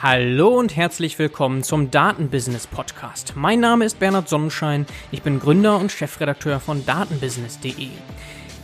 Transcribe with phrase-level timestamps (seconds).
[0.00, 3.32] Hallo und herzlich willkommen zum Datenbusiness Podcast.
[3.34, 7.88] Mein Name ist Bernhard Sonnenschein, ich bin Gründer und Chefredakteur von datenbusiness.de.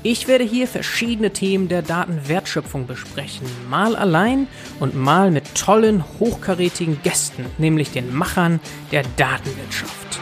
[0.05, 4.47] Ich werde hier verschiedene Themen der Datenwertschöpfung besprechen, mal allein
[4.79, 8.61] und mal mit tollen, hochkarätigen Gästen, nämlich den Machern
[8.93, 10.21] der Datenwirtschaft.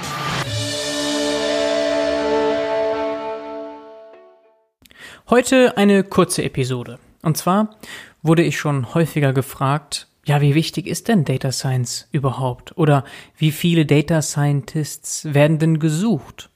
[5.28, 6.98] Heute eine kurze Episode.
[7.20, 7.76] Und zwar
[8.22, 12.76] wurde ich schon häufiger gefragt, ja, wie wichtig ist denn Data Science überhaupt?
[12.78, 13.04] Oder
[13.36, 16.48] wie viele Data Scientists werden denn gesucht?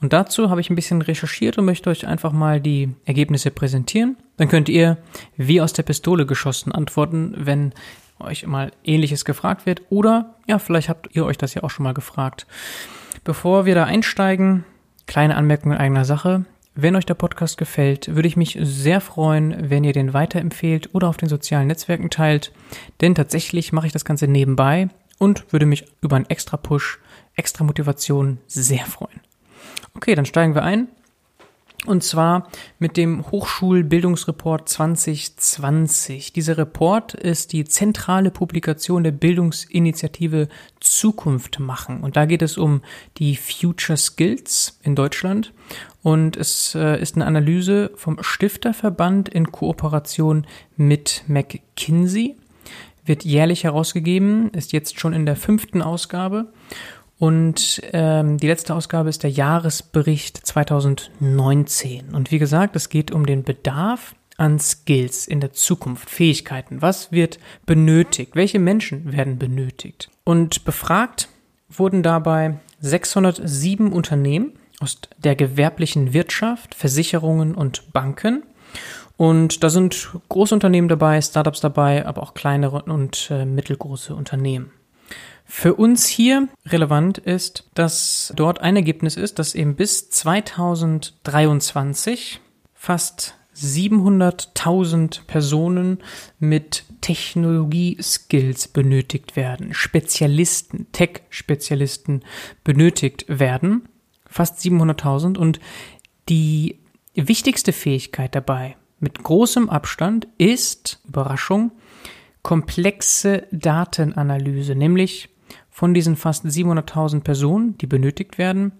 [0.00, 4.16] Und dazu habe ich ein bisschen recherchiert und möchte euch einfach mal die Ergebnisse präsentieren.
[4.36, 4.98] Dann könnt ihr
[5.36, 7.72] wie aus der Pistole geschossen antworten, wenn
[8.20, 9.82] euch mal ähnliches gefragt wird.
[9.90, 12.46] Oder ja, vielleicht habt ihr euch das ja auch schon mal gefragt.
[13.24, 14.64] Bevor wir da einsteigen,
[15.06, 16.44] kleine Anmerkung in eigener Sache.
[16.80, 21.08] Wenn euch der Podcast gefällt, würde ich mich sehr freuen, wenn ihr den weiterempfehlt oder
[21.08, 22.52] auf den sozialen Netzwerken teilt,
[23.00, 27.00] denn tatsächlich mache ich das Ganze nebenbei und würde mich über einen extra Push,
[27.34, 29.18] extra Motivation sehr freuen.
[29.94, 30.86] Okay, dann steigen wir ein.
[31.86, 36.32] Und zwar mit dem Hochschulbildungsreport 2020.
[36.32, 40.48] Dieser Report ist die zentrale Publikation der Bildungsinitiative
[40.80, 42.02] Zukunft machen.
[42.02, 42.82] Und da geht es um
[43.18, 45.52] die Future Skills in Deutschland.
[46.08, 52.34] Und es äh, ist eine Analyse vom Stifterverband in Kooperation mit McKinsey.
[53.04, 56.46] Wird jährlich herausgegeben, ist jetzt schon in der fünften Ausgabe.
[57.18, 62.14] Und ähm, die letzte Ausgabe ist der Jahresbericht 2019.
[62.14, 66.80] Und wie gesagt, es geht um den Bedarf an Skills in der Zukunft, Fähigkeiten.
[66.80, 68.34] Was wird benötigt?
[68.34, 70.08] Welche Menschen werden benötigt?
[70.24, 71.28] Und befragt
[71.68, 78.42] wurden dabei 607 Unternehmen aus der gewerblichen Wirtschaft, Versicherungen und Banken.
[79.16, 84.70] Und da sind Großunternehmen dabei, Startups dabei, aber auch kleinere und äh, mittelgroße Unternehmen.
[85.44, 92.40] Für uns hier relevant ist, dass dort ein Ergebnis ist, dass eben bis 2023
[92.74, 96.00] fast 700.000 Personen
[96.38, 102.22] mit Technologie-Skills benötigt werden, Spezialisten, Tech-Spezialisten
[102.62, 103.88] benötigt werden,
[104.38, 105.58] fast 700.000 und
[106.28, 106.78] die
[107.14, 111.72] wichtigste Fähigkeit dabei mit großem Abstand ist, Überraschung,
[112.42, 115.28] komplexe Datenanalyse, nämlich
[115.70, 118.70] von diesen fast 700.000 Personen, die benötigt werden,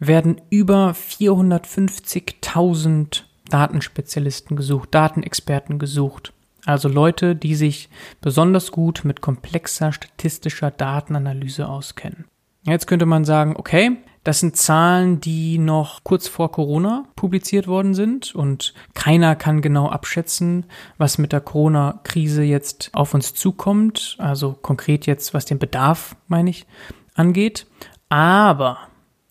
[0.00, 6.32] werden über 450.000 Datenspezialisten gesucht, Datenexperten gesucht.
[6.66, 7.88] Also Leute, die sich
[8.20, 12.24] besonders gut mit komplexer statistischer Datenanalyse auskennen.
[12.64, 17.94] Jetzt könnte man sagen, okay, das sind Zahlen, die noch kurz vor Corona publiziert worden
[17.94, 20.66] sind und keiner kann genau abschätzen,
[20.96, 24.16] was mit der Corona-Krise jetzt auf uns zukommt.
[24.18, 26.66] Also konkret jetzt, was den Bedarf, meine ich,
[27.14, 27.66] angeht.
[28.08, 28.78] Aber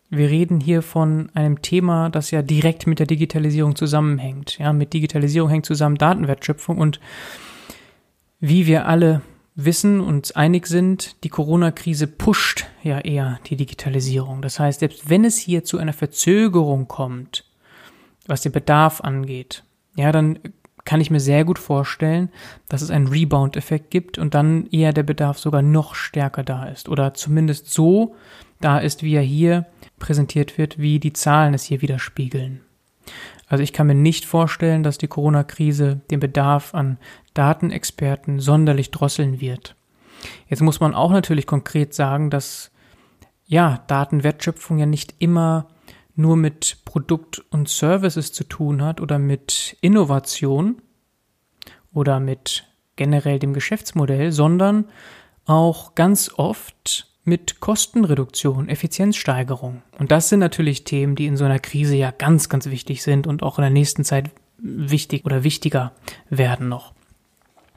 [0.09, 4.57] wir reden hier von einem Thema, das ja direkt mit der Digitalisierung zusammenhängt.
[4.57, 6.99] Ja, mit Digitalisierung hängt zusammen Datenwertschöpfung und
[8.41, 9.21] wie wir alle
[9.55, 14.41] wissen und einig sind, die Corona-Krise pusht ja eher die Digitalisierung.
[14.41, 17.45] Das heißt, selbst wenn es hier zu einer Verzögerung kommt,
[18.27, 19.63] was den Bedarf angeht,
[19.95, 20.39] ja, dann
[20.83, 22.29] kann ich mir sehr gut vorstellen,
[22.67, 26.89] dass es einen Rebound-Effekt gibt und dann eher der Bedarf sogar noch stärker da ist
[26.89, 28.15] oder zumindest so
[28.61, 29.65] da ist, wie er hier
[29.99, 32.61] präsentiert wird, wie die Zahlen es hier widerspiegeln.
[33.51, 36.97] Also ich kann mir nicht vorstellen, dass die Corona-Krise den Bedarf an
[37.33, 39.75] Datenexperten sonderlich drosseln wird.
[40.47, 42.71] Jetzt muss man auch natürlich konkret sagen, dass
[43.45, 45.67] ja, Datenwertschöpfung ja nicht immer
[46.15, 50.81] nur mit Produkt und Services zu tun hat oder mit Innovation
[51.91, 54.85] oder mit generell dem Geschäftsmodell, sondern
[55.43, 59.81] auch ganz oft mit Kostenreduktion, Effizienzsteigerung.
[59.99, 63.27] Und das sind natürlich Themen, die in so einer Krise ja ganz, ganz wichtig sind
[63.27, 65.91] und auch in der nächsten Zeit wichtig oder wichtiger
[66.29, 66.93] werden noch.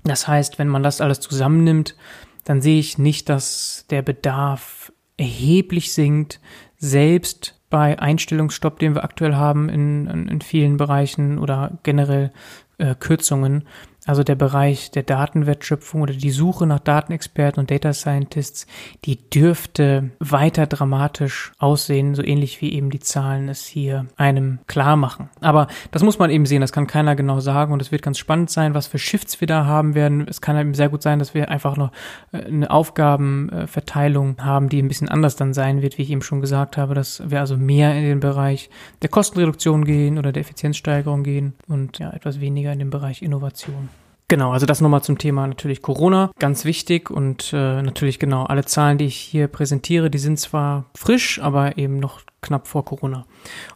[0.04, 1.96] Das heißt, wenn man das alles zusammennimmt,
[2.44, 6.40] dann sehe ich nicht, dass der Bedarf erheblich sinkt,
[6.76, 12.32] selbst bei Einstellungsstopp, den wir aktuell haben in, in, vielen Bereichen oder generell
[12.78, 13.64] äh, Kürzungen.
[14.06, 18.66] Also der Bereich der Datenwertschöpfung oder die Suche nach Datenexperten und Data Scientists,
[19.06, 24.96] die dürfte weiter dramatisch aussehen, so ähnlich wie eben die Zahlen es hier einem klar
[24.96, 25.30] machen.
[25.40, 28.18] Aber das muss man eben sehen, das kann keiner genau sagen und es wird ganz
[28.18, 30.26] spannend sein, was für Shifts wir da haben werden.
[30.28, 31.90] Es kann eben sehr gut sein, dass wir einfach noch
[32.32, 36.42] äh, eine Aufgabenverteilung haben, die ein bisschen anders dann sein wird, wie ich eben schon
[36.42, 38.68] gesagt habe, dass wir also mehr in den Bereich
[39.00, 43.88] der Kostenreduktion gehen oder der Effizienzsteigerung gehen und ja etwas weniger in den Bereich Innovation.
[44.28, 48.64] Genau, also das nochmal zum Thema natürlich Corona, ganz wichtig und äh, natürlich genau alle
[48.64, 53.26] Zahlen, die ich hier präsentiere, die sind zwar frisch, aber eben noch knapp vor Corona.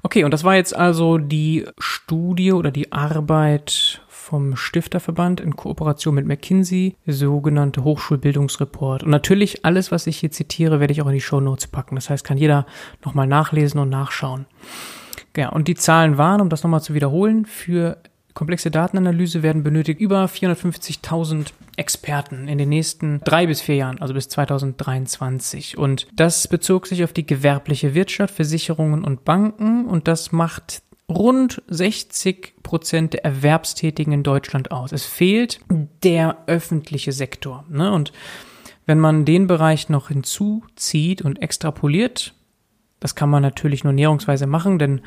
[0.03, 6.15] Okay, und das war jetzt also die Studie oder die Arbeit vom Stifterverband in Kooperation
[6.15, 9.03] mit McKinsey, sogenannte Hochschulbildungsreport.
[9.03, 11.95] Und natürlich alles, was ich hier zitiere, werde ich auch in die Show Notes packen.
[11.95, 12.67] Das heißt, kann jeder
[13.05, 14.47] nochmal nachlesen und nachschauen.
[15.37, 17.99] Ja, und die Zahlen waren, um das nochmal zu wiederholen, für
[18.39, 24.15] komplexe Datenanalyse werden benötigt über 450.000 Experten in den nächsten drei bis vier Jahren, also
[24.15, 25.77] bis 2023.
[25.77, 31.63] Und das bezog sich auf die gewerbliche Wirtschaft, Versicherungen und Banken und das macht rund
[31.67, 34.93] 60 Prozent der Erwerbstätigen in Deutschland aus.
[34.93, 35.59] Es fehlt
[36.05, 37.65] der öffentliche Sektor.
[37.69, 37.91] Ne?
[37.93, 38.13] Und
[38.87, 42.35] wenn man den Bereich noch hinzuzieht und extrapoliert,
[43.01, 45.01] das kann man natürlich nur näherungsweise machen, denn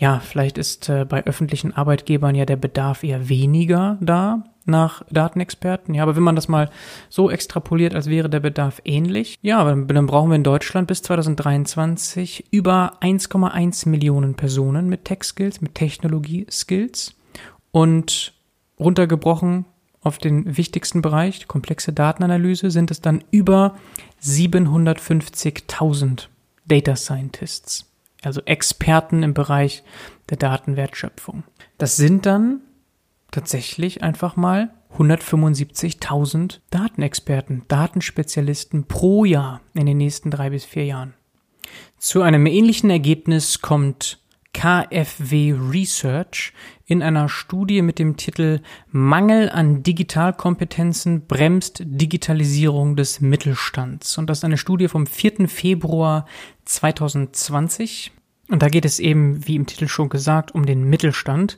[0.00, 5.92] ja, vielleicht ist äh, bei öffentlichen Arbeitgebern ja der Bedarf eher weniger da nach Datenexperten.
[5.92, 6.70] Ja, aber wenn man das mal
[7.10, 11.02] so extrapoliert, als wäre der Bedarf ähnlich, ja, dann, dann brauchen wir in Deutschland bis
[11.02, 17.14] 2023 über 1,1 Millionen Personen mit Tech-Skills, mit Technologie-Skills.
[17.70, 18.32] Und
[18.78, 19.66] runtergebrochen
[20.00, 23.74] auf den wichtigsten Bereich, die komplexe Datenanalyse, sind es dann über
[24.22, 26.28] 750.000
[26.66, 27.89] Data Scientists,
[28.22, 29.82] also Experten im Bereich
[30.28, 31.44] der Datenwertschöpfung.
[31.78, 32.60] Das sind dann
[33.30, 41.14] tatsächlich einfach mal 175.000 Datenexperten, Datenspezialisten pro Jahr in den nächsten drei bis vier Jahren.
[41.98, 44.19] Zu einem ähnlichen Ergebnis kommt
[44.60, 46.52] KfW Research
[46.84, 48.60] in einer Studie mit dem Titel
[48.90, 54.18] Mangel an Digitalkompetenzen bremst Digitalisierung des Mittelstands.
[54.18, 55.48] Und das ist eine Studie vom 4.
[55.48, 56.26] Februar
[56.66, 58.12] 2020.
[58.50, 61.56] Und da geht es eben, wie im Titel schon gesagt, um den Mittelstand.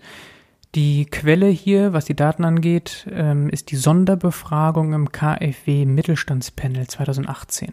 [0.76, 7.72] Die Quelle hier, was die Daten angeht, ähm, ist die Sonderbefragung im KfW Mittelstandspanel 2018.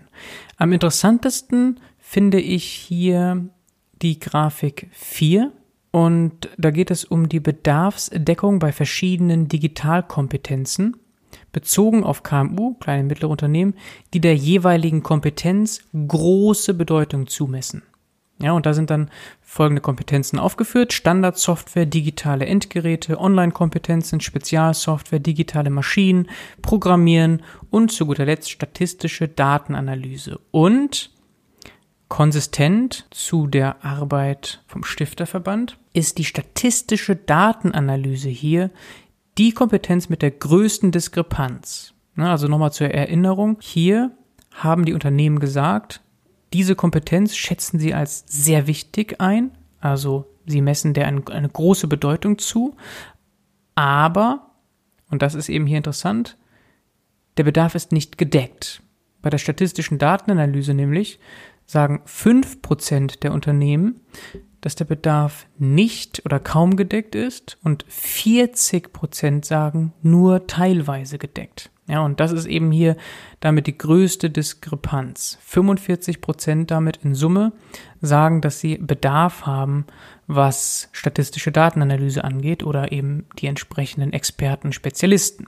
[0.57, 3.51] Am interessantesten finde ich hier
[4.01, 5.51] die Grafik 4
[5.91, 10.97] und da geht es um die Bedarfsdeckung bei verschiedenen Digitalkompetenzen
[11.51, 13.73] bezogen auf KMU, kleine und mittlere Unternehmen,
[14.13, 17.83] die der jeweiligen Kompetenz große Bedeutung zumessen.
[18.41, 19.09] Ja, und da sind dann
[19.41, 20.93] folgende Kompetenzen aufgeführt.
[20.93, 26.29] Standardsoftware, digitale Endgeräte, Online-Kompetenzen, Spezialsoftware, digitale Maschinen,
[26.61, 30.39] Programmieren und zu guter Letzt statistische Datenanalyse.
[30.51, 31.11] Und
[32.09, 38.71] konsistent zu der Arbeit vom Stifterverband ist die statistische Datenanalyse hier
[39.37, 41.93] die Kompetenz mit der größten Diskrepanz.
[42.17, 43.57] Also nochmal zur Erinnerung.
[43.61, 44.11] Hier
[44.51, 46.01] haben die Unternehmen gesagt,
[46.51, 51.87] diese Kompetenz schätzen sie als sehr wichtig ein, also sie messen der eine, eine große
[51.87, 52.75] Bedeutung zu,
[53.75, 54.49] aber,
[55.09, 56.37] und das ist eben hier interessant,
[57.37, 58.81] der Bedarf ist nicht gedeckt.
[59.21, 61.19] Bei der statistischen Datenanalyse nämlich
[61.69, 64.01] sagen 5% der Unternehmen,
[64.59, 71.69] dass der Bedarf nicht oder kaum gedeckt ist und 40% sagen nur teilweise gedeckt.
[71.87, 72.97] Ja, und das ist eben hier
[73.39, 75.37] damit die größte Diskrepanz.
[75.41, 77.51] 45 Prozent damit in Summe
[78.01, 79.85] sagen, dass sie Bedarf haben,
[80.25, 85.45] was statistische Datenanalyse angeht oder eben die entsprechenden Experten, Spezialisten.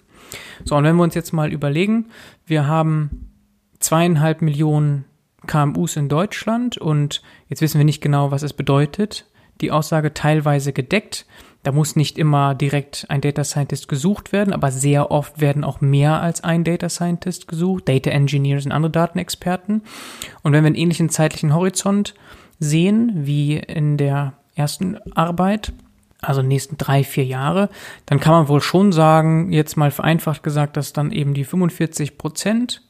[0.65, 2.09] So, und wenn wir uns jetzt mal überlegen,
[2.45, 3.31] wir haben
[3.79, 5.05] zweieinhalb Millionen
[5.47, 9.25] KMUs in Deutschland und jetzt wissen wir nicht genau, was es bedeutet.
[9.61, 11.25] Die Aussage teilweise gedeckt
[11.63, 15.79] da muss nicht immer direkt ein Data Scientist gesucht werden, aber sehr oft werden auch
[15.79, 19.83] mehr als ein Data Scientist gesucht, Data Engineers und andere Datenexperten.
[20.41, 22.15] Und wenn wir einen ähnlichen zeitlichen Horizont
[22.59, 25.71] sehen wie in der ersten Arbeit,
[26.19, 27.69] also nächsten drei, vier Jahre,
[28.07, 32.17] dann kann man wohl schon sagen, jetzt mal vereinfacht gesagt, dass dann eben die 45
[32.17, 32.81] Prozent,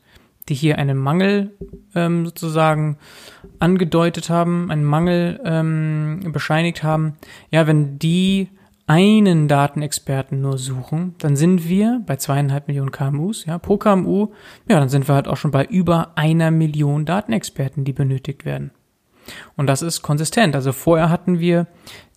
[0.49, 1.55] die hier einen Mangel
[1.95, 2.97] ähm, sozusagen
[3.59, 7.13] angedeutet haben, einen Mangel ähm, bescheinigt haben,
[7.49, 8.49] ja, wenn die
[8.87, 14.29] einen Datenexperten nur suchen, dann sind wir bei zweieinhalb Millionen KMUs, ja, pro KMU,
[14.67, 18.71] ja, dann sind wir halt auch schon bei über einer Million Datenexperten, die benötigt werden.
[19.55, 20.55] Und das ist konsistent.
[20.55, 21.67] Also vorher hatten wir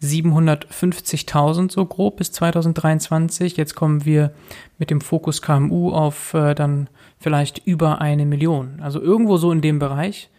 [0.02, 3.56] 750.000 so grob bis 2023.
[3.56, 4.33] Jetzt kommen wir
[4.78, 8.80] mit dem Fokus KMU auf äh, dann vielleicht über eine Million.
[8.80, 10.30] Also irgendwo so in dem Bereich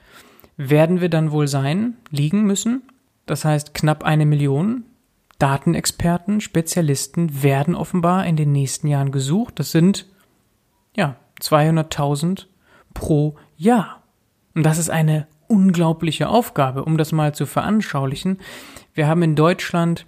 [0.58, 2.84] werden wir dann wohl sein, liegen müssen.
[3.26, 4.86] Das heißt knapp eine Million
[5.40, 9.60] Datenexperten, Spezialisten werden offenbar in den nächsten Jahren gesucht.
[9.60, 10.06] Das sind,
[10.96, 12.46] ja, 200.000
[12.94, 14.04] pro Jahr.
[14.54, 18.40] Und das ist eine unglaubliche Aufgabe, um das mal zu veranschaulichen.
[18.94, 20.06] Wir haben in Deutschland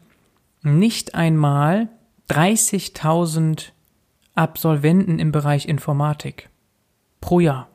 [0.61, 1.89] nicht einmal
[2.29, 3.71] 30.000
[4.35, 6.49] Absolventen im Bereich Informatik.
[7.21, 7.69] Pro Jahr.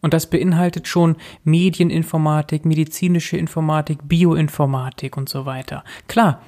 [0.00, 5.84] Und das beinhaltet schon Medieninformatik, medizinische Informatik, Bioinformatik und so weiter.
[6.08, 6.40] Klar,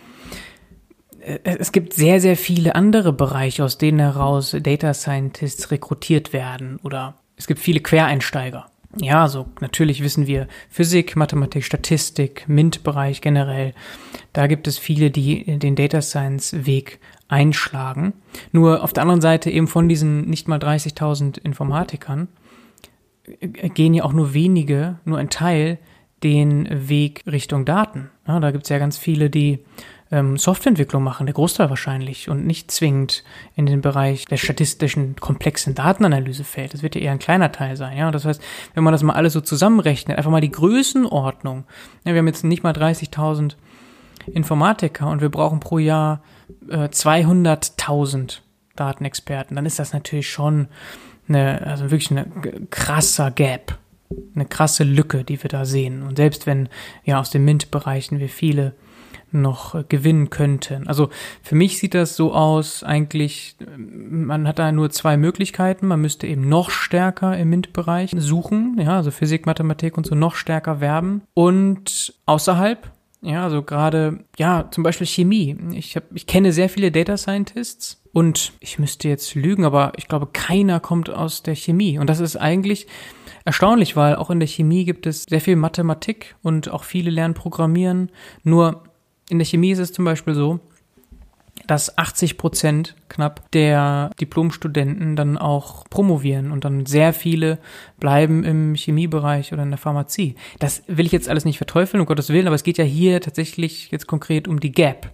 [1.21, 6.79] äh, es gibt sehr, sehr viele andere Bereiche, aus denen heraus Data Scientists rekrutiert werden
[6.83, 8.72] oder es gibt viele Quereinsteiger.
[9.01, 13.73] Ja, also natürlich wissen wir Physik, Mathematik, Statistik, MINT-Bereich generell.
[14.33, 18.13] Da gibt es viele, die den Data Science-Weg einschlagen.
[18.53, 22.29] Nur auf der anderen Seite eben von diesen nicht mal 30.000 Informatikern
[23.41, 25.79] äh, gehen ja auch nur wenige, nur ein Teil
[26.23, 28.11] den Weg Richtung Daten.
[28.29, 29.61] Ja, da gibt es ja ganz viele, die
[30.13, 33.25] ähm, Softwareentwicklung machen, der Großteil wahrscheinlich, und nicht zwingend
[33.57, 36.75] in den Bereich der statistischen, komplexen Datenanalyse fällt.
[36.75, 37.97] Das wird ja eher ein kleiner Teil sein.
[37.97, 38.41] Ja, das heißt,
[38.75, 41.65] wenn man das mal alles so zusammenrechnet, einfach mal die Größenordnung.
[42.05, 43.55] Ja, wir haben jetzt nicht mal 30.000
[44.27, 46.23] Informatiker und wir brauchen pro Jahr
[46.69, 48.39] äh, 200.000
[48.77, 49.57] Datenexperten.
[49.57, 50.69] Dann ist das natürlich schon
[51.27, 52.27] eine, also wirklich eine
[52.71, 53.79] krasser Gap
[54.35, 56.03] eine krasse Lücke, die wir da sehen.
[56.03, 56.69] Und selbst wenn
[57.05, 58.75] ja aus den MINT-Bereichen wir viele
[59.33, 60.87] noch äh, gewinnen könnten.
[60.89, 61.11] Also
[61.43, 65.87] für mich sieht das so aus, eigentlich, man hat da nur zwei Möglichkeiten.
[65.87, 70.35] Man müsste eben noch stärker im MINT-Bereich suchen, ja, also Physik, Mathematik und so noch
[70.35, 71.23] stärker werben.
[71.35, 72.91] Und außerhalb,
[73.23, 75.57] ja, also gerade, ja, zum Beispiel Chemie.
[75.73, 80.09] Ich, hab, ich kenne sehr viele Data Scientists und ich müsste jetzt lügen, aber ich
[80.09, 81.99] glaube, keiner kommt aus der Chemie.
[81.99, 82.87] Und das ist eigentlich
[83.45, 87.35] erstaunlich, weil auch in der Chemie gibt es sehr viel Mathematik und auch viele lernen
[87.35, 88.11] Programmieren.
[88.43, 88.83] Nur
[89.33, 90.61] in der Chemie ist es zum Beispiel so,
[91.67, 97.59] dass 80 Prozent knapp der Diplomstudenten dann auch promovieren und dann sehr viele
[97.99, 100.35] bleiben im Chemiebereich oder in der Pharmazie.
[100.59, 103.23] Das will ich jetzt alles nicht verteufeln, um Gottes Willen, aber es geht ja hier
[103.23, 105.11] tatsächlich jetzt konkret um die Gap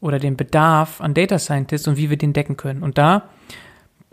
[0.00, 2.82] oder den Bedarf an Data Scientists und wie wir den decken können.
[2.82, 3.28] Und da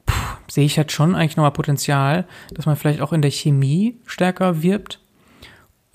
[0.06, 3.96] puh, sehe ich halt schon eigentlich nochmal Potenzial, dass man vielleicht auch in der Chemie
[4.06, 5.00] stärker wirbt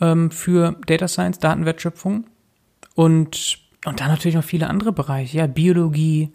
[0.00, 2.24] ähm, für Data Science, Datenwertschöpfung
[2.94, 6.32] und, und dann natürlich noch viele andere Bereiche, ja, Biologie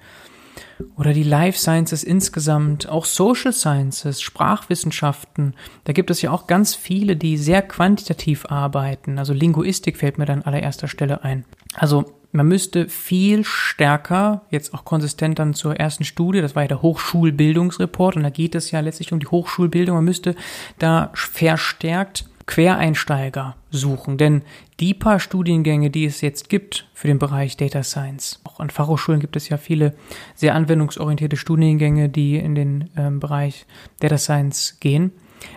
[0.95, 5.55] oder die Life Sciences insgesamt, auch Social Sciences, Sprachwissenschaften.
[5.83, 9.19] Da gibt es ja auch ganz viele, die sehr quantitativ arbeiten.
[9.19, 11.45] Also Linguistik fällt mir dann an allererster Stelle ein.
[11.73, 16.67] Also man müsste viel stärker, jetzt auch konsistent dann zur ersten Studie, das war ja
[16.67, 20.35] der Hochschulbildungsreport und da geht es ja letztlich um die Hochschulbildung, man müsste
[20.77, 24.17] da verstärkt Quereinsteiger suchen.
[24.17, 24.41] Denn
[24.79, 29.19] die paar Studiengänge, die es jetzt gibt für den Bereich Data Science, auch an Fachhochschulen
[29.19, 29.93] gibt es ja viele
[30.33, 33.65] sehr anwendungsorientierte Studiengänge, die in den ähm, Bereich
[33.99, 35.11] Data Science gehen.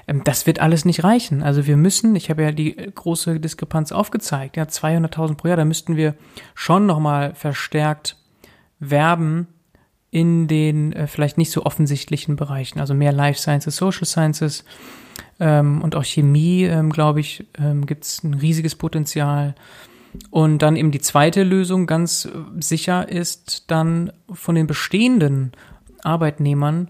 [0.08, 1.42] Ähm, das wird alles nicht reichen.
[1.42, 5.64] Also wir müssen, ich habe ja die große Diskrepanz aufgezeigt, ja 200.000 pro Jahr, da
[5.64, 6.16] müssten wir
[6.54, 8.16] schon nochmal verstärkt
[8.80, 9.46] werben
[10.10, 14.64] in den äh, vielleicht nicht so offensichtlichen Bereichen, also mehr Life Sciences, Social Sciences,
[15.40, 19.54] ähm, und auch Chemie, ähm, glaube ich, ähm, gibt es ein riesiges Potenzial.
[20.30, 22.30] Und dann eben die zweite Lösung ganz äh,
[22.60, 25.52] sicher ist dann von den bestehenden
[26.02, 26.88] Arbeitnehmern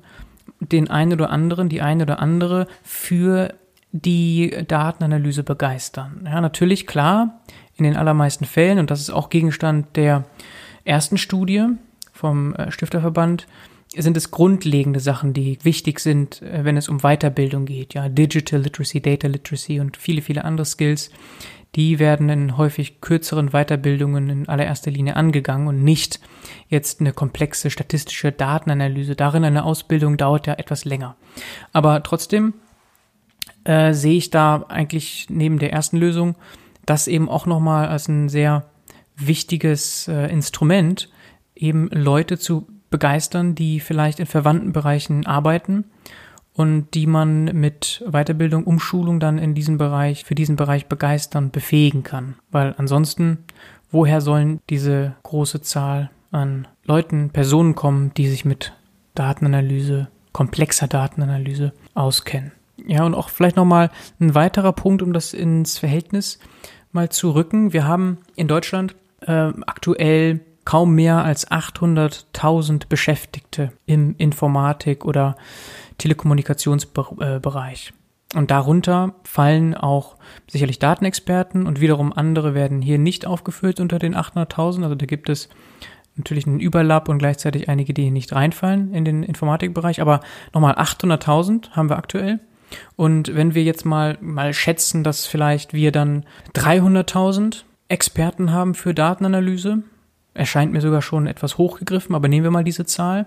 [0.60, 3.54] den einen oder anderen, die eine oder andere für
[3.92, 6.22] die Datenanalyse begeistern.
[6.26, 7.40] Ja, natürlich, klar,
[7.76, 10.24] in den allermeisten Fällen, und das ist auch Gegenstand der
[10.84, 11.66] ersten Studie
[12.12, 13.46] vom äh, Stifterverband,
[13.96, 17.94] sind es grundlegende Sachen, die wichtig sind, äh, wenn es um Weiterbildung geht.
[17.94, 21.10] Ja, Digital Literacy, Data Literacy und viele, viele andere Skills.
[21.76, 26.18] Die werden in häufig kürzeren Weiterbildungen in allererster Linie angegangen und nicht
[26.68, 29.14] jetzt eine komplexe statistische Datenanalyse.
[29.14, 31.16] Darin eine Ausbildung dauert ja etwas länger.
[31.72, 32.54] Aber trotzdem
[33.62, 36.34] äh, sehe ich da eigentlich neben der ersten Lösung
[36.86, 38.64] das eben auch nochmal als ein sehr
[39.16, 41.08] wichtiges äh, Instrument,
[41.54, 45.84] eben Leute zu begeistern, die vielleicht in verwandten Bereichen arbeiten
[46.52, 52.02] und die man mit Weiterbildung, Umschulung dann in diesem Bereich, für diesen Bereich begeistern, befähigen
[52.02, 52.34] kann.
[52.50, 53.38] Weil ansonsten,
[53.90, 58.72] woher sollen diese große Zahl an Leuten, Personen kommen, die sich mit
[59.14, 62.52] Datenanalyse, komplexer Datenanalyse auskennen?
[62.86, 66.38] Ja, und auch vielleicht nochmal ein weiterer Punkt, um das ins Verhältnis
[66.92, 67.72] mal zu rücken.
[67.72, 75.36] Wir haben in Deutschland äh, aktuell kaum mehr als 800.000 Beschäftigte im Informatik- oder
[75.98, 77.92] Telekommunikationsbereich.
[78.34, 80.16] Und darunter fallen auch
[80.48, 84.84] sicherlich Datenexperten und wiederum andere werden hier nicht aufgeführt unter den 800.000.
[84.84, 85.48] Also da gibt es
[86.16, 90.00] natürlich einen Überlapp und gleichzeitig einige, die nicht reinfallen in den Informatikbereich.
[90.00, 90.20] Aber
[90.52, 92.38] nochmal 800.000 haben wir aktuell.
[92.94, 96.24] Und wenn wir jetzt mal, mal schätzen, dass vielleicht wir dann
[96.54, 99.82] 300.000 Experten haben für Datenanalyse,
[100.34, 103.26] erscheint mir sogar schon etwas hochgegriffen, aber nehmen wir mal diese Zahl,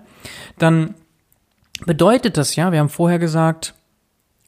[0.57, 0.95] dann
[1.86, 3.74] bedeutet das ja, wir haben vorher gesagt,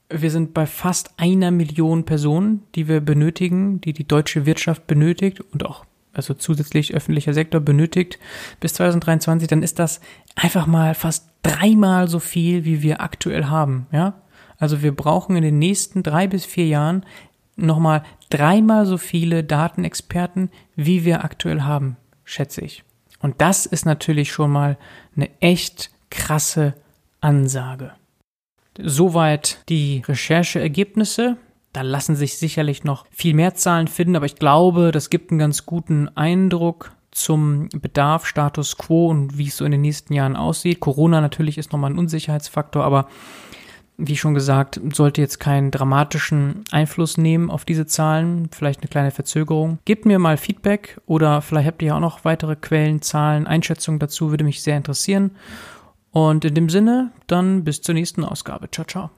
[0.09, 5.41] wir sind bei fast einer Million Personen, die wir benötigen, die die deutsche Wirtschaft benötigt
[5.41, 8.19] und auch also zusätzlich öffentlicher Sektor benötigt
[8.59, 10.00] bis 2023, dann ist das
[10.35, 14.21] einfach mal fast dreimal so viel, wie wir aktuell haben, ja?
[14.57, 17.05] Also wir brauchen in den nächsten drei bis vier Jahren
[17.57, 22.84] nochmal dreimal so viele Datenexperten, wie wir aktuell haben, schätze ich.
[23.20, 24.77] Und das ist natürlich schon mal
[25.15, 26.74] eine echt krasse
[27.22, 27.91] Ansage.
[28.77, 31.38] Soweit die Rechercheergebnisse.
[31.72, 35.39] Da lassen sich sicherlich noch viel mehr Zahlen finden, aber ich glaube, das gibt einen
[35.39, 40.36] ganz guten Eindruck zum Bedarf, Status quo und wie es so in den nächsten Jahren
[40.36, 40.79] aussieht.
[40.82, 43.08] Corona natürlich ist nochmal ein Unsicherheitsfaktor, aber
[43.98, 49.12] wie schon gesagt, sollte jetzt keinen dramatischen Einfluss nehmen auf diese Zahlen, vielleicht eine kleine
[49.12, 49.80] Verzögerung.
[49.86, 54.00] Gebt mir mal Feedback oder vielleicht habt ihr ja auch noch weitere Quellen, Zahlen, Einschätzungen
[54.00, 55.32] dazu, würde mich sehr interessieren.
[56.12, 58.70] Und in dem Sinne, dann bis zur nächsten Ausgabe.
[58.72, 59.10] Ciao, ciao.